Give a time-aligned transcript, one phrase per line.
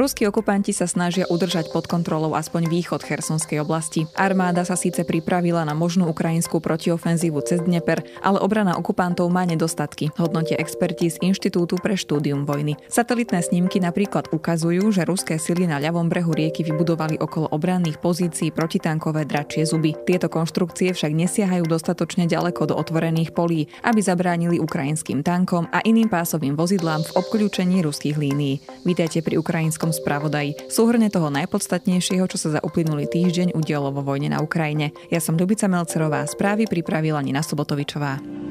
[0.00, 4.08] Ruskí okupanti sa snažia udržať pod kontrolou aspoň východ Chersonskej oblasti.
[4.16, 10.08] Armáda sa síce pripravila na možnú ukrajinskú protiofenzívu cez Dneper, ale obrana okupantov má nedostatky,
[10.16, 12.80] hodnotia experti z Inštitútu pre štúdium vojny.
[12.88, 18.56] Satelitné snímky napríklad ukazujú, že ruské sily na ľavom brehu rieky vybudovali okolo obranných pozícií
[18.56, 19.92] protitankové dračie zuby.
[20.08, 26.08] Tieto konštrukcie však nesiahajú dostatočne ďaleko do otvorených polí, aby zabránili ukrajinským tankom a iným
[26.08, 28.64] pásovým vozidlám v obkľúčení ruských línií.
[28.88, 30.72] Vítajte pri ukrajinskom spravodaji.
[30.72, 34.90] Súhrne toho najpodstatnejšieho, čo sa za uplynulý týždeň udialo vo vojne na Ukrajine.
[35.12, 38.49] Ja som Ľubica Melcerová, správy pripravila Nina Sobotovičová.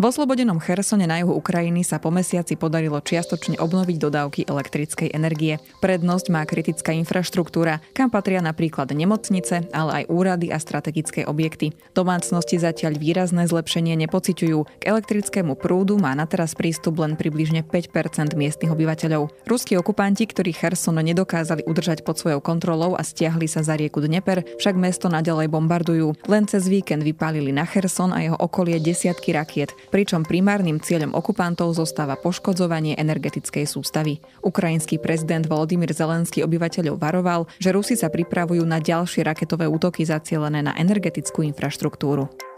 [0.00, 5.60] V oslobodenom Chersone na juhu Ukrajiny sa po mesiaci podarilo čiastočne obnoviť dodávky elektrickej energie.
[5.84, 11.76] Prednosť má kritická infraštruktúra, kam patria napríklad nemocnice, ale aj úrady a strategické objekty.
[11.92, 14.80] Domácnosti zatiaľ výrazné zlepšenie nepociťujú.
[14.80, 19.28] K elektrickému prúdu má na teraz prístup len približne 5% miestnych obyvateľov.
[19.44, 24.48] Ruskí okupanti, ktorí Cherson nedokázali udržať pod svojou kontrolou a stiahli sa za rieku Dneper,
[24.56, 26.16] však mesto naďalej bombardujú.
[26.24, 31.74] Len cez víkend vypálili na Cherson a jeho okolie desiatky rakiet pričom primárnym cieľom okupantov
[31.76, 34.22] zostáva poškodzovanie energetickej sústavy.
[34.40, 40.64] Ukrajinský prezident Volodymyr Zelenský obyvateľov varoval, že Rusi sa pripravujú na ďalšie raketové útoky zacielené
[40.64, 42.49] na energetickú infraštruktúru.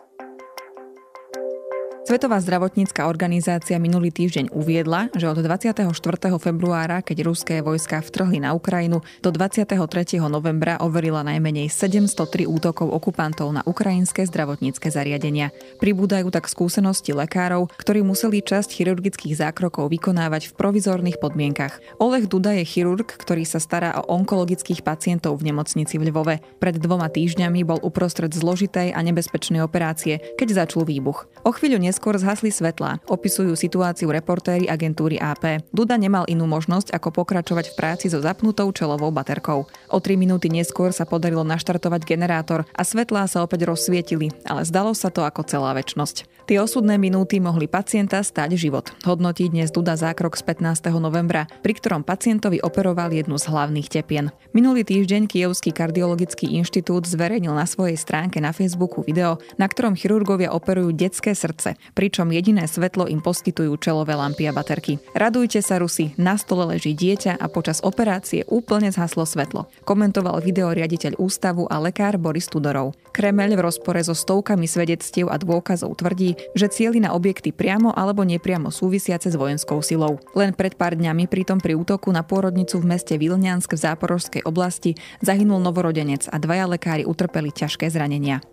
[2.12, 5.88] Svetová zdravotnícka organizácia minulý týždeň uviedla, že od 24.
[6.36, 9.80] februára, keď ruské vojska vtrhli na Ukrajinu, do 23.
[10.28, 15.56] novembra overila najmenej 703 útokov okupantov na ukrajinské zdravotnícke zariadenia.
[15.80, 21.80] Pribúdajú tak skúsenosti lekárov, ktorí museli časť chirurgických zákrokov vykonávať v provizorných podmienkach.
[21.96, 26.44] Oleh Duda je chirurg, ktorý sa stará o onkologických pacientov v nemocnici v Lvove.
[26.60, 31.24] Pred dvoma týždňami bol uprostred zložitej a nebezpečnej operácie, keď začul výbuch.
[31.48, 32.98] O chvíľu neskôr zhasli svetlá.
[33.06, 35.62] Opisujú situáciu reportéri agentúry AP.
[35.70, 39.70] Duda nemal inú možnosť, ako pokračovať v práci so zapnutou čelovou baterkou.
[39.86, 44.90] O 3 minúty neskôr sa podarilo naštartovať generátor a svetlá sa opäť rozsvietili, ale zdalo
[44.96, 46.31] sa to ako celá väčnosť.
[46.52, 48.92] Tie osudné minúty mohli pacienta stať život.
[49.08, 50.84] Hodnotí dnes Duda zákrok z 15.
[51.00, 54.28] novembra, pri ktorom pacientovi operoval jednu z hlavných tepien.
[54.52, 60.52] Minulý týždeň Kievský kardiologický inštitút zverejnil na svojej stránke na Facebooku video, na ktorom chirurgovia
[60.52, 65.00] operujú detské srdce, pričom jediné svetlo im poskytujú čelové lampy a baterky.
[65.16, 69.72] Radujte sa, Rusi, na stole leží dieťa a počas operácie úplne zhaslo svetlo.
[69.88, 72.92] Komentoval video riaditeľ ústavu a lekár Boris Tudorov.
[73.16, 78.26] Kremeľ v rozpore so stovkami svedectiev a dôkazov tvrdí, že cieli na objekty priamo alebo
[78.26, 80.20] nepriamo súvisiace s vojenskou silou.
[80.36, 84.98] Len pred pár dňami pritom pri útoku na pôrodnicu v meste Vilniansk v záporožskej oblasti
[85.24, 88.51] zahynul novorodenec a dvaja lekári utrpeli ťažké zranenia.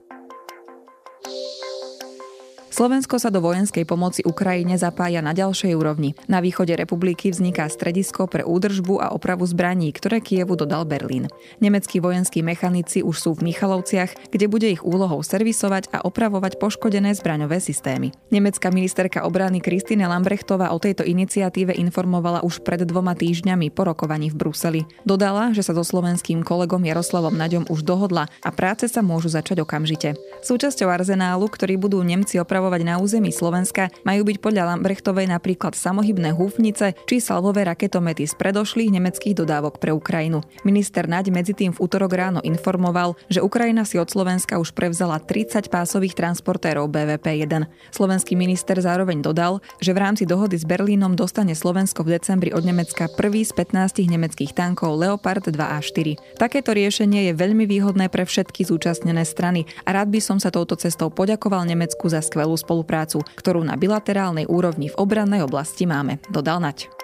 [2.80, 6.16] Slovensko sa do vojenskej pomoci Ukrajine zapája na ďalšej úrovni.
[6.32, 11.28] Na východe republiky vzniká stredisko pre údržbu a opravu zbraní, ktoré Kievu dodal Berlín.
[11.60, 17.20] Nemeckí vojenskí mechanici už sú v Michalovciach, kde bude ich úlohou servisovať a opravovať poškodené
[17.20, 18.16] zbraňové systémy.
[18.32, 24.32] Nemecká ministerka obrany Kristine Lambrechtová o tejto iniciatíve informovala už pred dvoma týždňami po rokovaní
[24.32, 24.82] v Bruseli.
[25.04, 29.68] Dodala, že sa so slovenským kolegom Jaroslavom Naďom už dohodla a práce sa môžu začať
[29.68, 30.16] okamžite.
[30.48, 35.74] Súčasťou arzenálu, ktorý budú Nemci opravovať operovať na území Slovenska, majú byť podľa Lambrechtovej napríklad
[35.74, 40.46] samohybné húfnice či salvové raketomety z predošlých nemeckých dodávok pre Ukrajinu.
[40.62, 45.18] Minister Naď medzi tým v útorok ráno informoval, že Ukrajina si od Slovenska už prevzala
[45.18, 47.66] 30 pásových transportérov BVP-1.
[47.90, 52.62] Slovenský minister zároveň dodal, že v rámci dohody s Berlínom dostane Slovensko v decembri od
[52.62, 56.38] Nemecka prvý z 15 nemeckých tankov Leopard 2 a 4.
[56.38, 60.78] Takéto riešenie je veľmi výhodné pre všetky zúčastnené strany a rád by som sa touto
[60.78, 66.62] cestou poďakoval Nemecku za skvelú spoluprácu, ktorú na bilaterálnej úrovni v obrannej oblasti máme, dodal
[66.64, 66.99] Nať.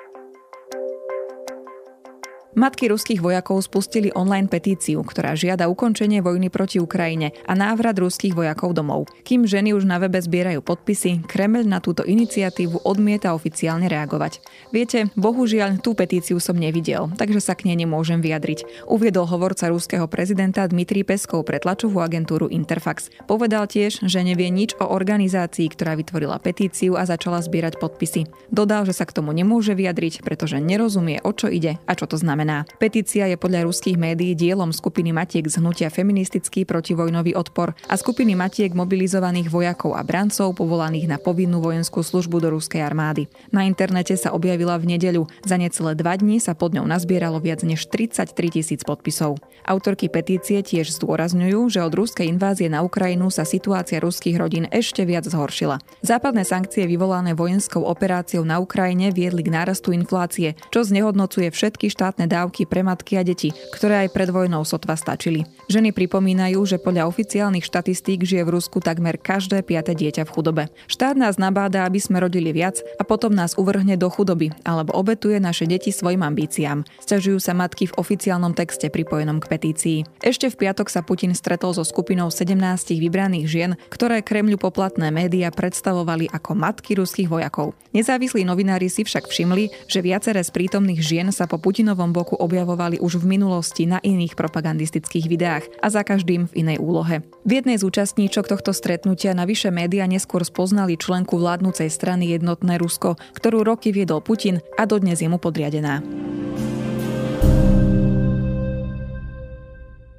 [2.56, 8.32] Matky ruských vojakov spustili online petíciu, ktorá žiada ukončenie vojny proti Ukrajine a návrat ruských
[8.32, 9.12] vojakov domov.
[9.28, 14.40] Kým ženy už na webe zbierajú podpisy, Kreml na túto iniciatívu odmieta oficiálne reagovať.
[14.72, 18.88] Viete, bohužiaľ, tú petíciu som nevidel, takže sa k nej nemôžem vyjadriť.
[18.88, 23.12] Uviedol hovorca ruského prezidenta Dmitrij Peskov pre tlačovú agentúru Interfax.
[23.28, 28.32] Povedal tiež, že nevie nič o organizácii, ktorá vytvorila petíciu a začala zbierať podpisy.
[28.48, 32.16] Dodal, že sa k tomu nemôže vyjadriť, pretože nerozumie, o čo ide a čo to
[32.16, 32.70] znamená znamená.
[32.78, 38.38] Petícia je podľa ruských médií dielom skupiny Matiek z hnutia Feministický protivojnový odpor a skupiny
[38.38, 43.26] Matiek mobilizovaných vojakov a brancov povolaných na povinnú vojenskú službu do ruskej armády.
[43.50, 45.26] Na internete sa objavila v nedeľu.
[45.42, 49.42] Za necelé dva dní sa pod ňou nazbieralo viac než 33 tisíc podpisov.
[49.66, 55.02] Autorky petície tiež zdôrazňujú, že od ruskej invázie na Ukrajinu sa situácia ruských rodín ešte
[55.08, 55.82] viac zhoršila.
[56.06, 62.30] Západné sankcie vyvolané vojenskou operáciou na Ukrajine viedli k nárastu inflácie, čo znehodnocuje všetky štátne
[62.36, 65.48] dávky pre matky a deti, ktoré aj pred vojnou sotva stačili.
[65.72, 70.64] Ženy pripomínajú, že podľa oficiálnych štatistík žije v Rusku takmer každé piate dieťa v chudobe.
[70.92, 75.40] Štát nás nabáda, aby sme rodili viac a potom nás uvrhne do chudoby alebo obetuje
[75.40, 76.84] naše deti svojim ambíciám.
[77.00, 80.00] Sťažujú sa matky v oficiálnom texte pripojenom k petícii.
[80.26, 82.58] Ešte v piatok sa Putin stretol so skupinou 17
[82.98, 87.78] vybraných žien, ktoré Kremľu poplatné médiá predstavovali ako matky ruských vojakov.
[87.94, 92.98] Nezávislí novinári si však všimli, že viaceré z prítomných žien sa po Putinovom boku objavovali
[92.98, 97.22] už v minulosti na iných propagandistických videách a za každým v inej úlohe.
[97.46, 103.22] V jednej z účastníčok tohto stretnutia navyše média neskôr spoznali členku vládnucej strany Jednotné Rusko,
[103.38, 106.02] ktorú roky viedol Putin a dodnes je mu podriadená.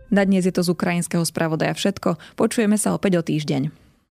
[0.06, 2.38] Na dnes je to z ukrajinského spravodaja všetko.
[2.38, 3.85] Počujeme sa opäť o týždeň.